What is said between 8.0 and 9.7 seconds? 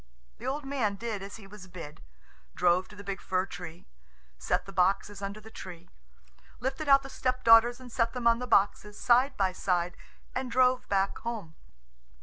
them on the boxes side by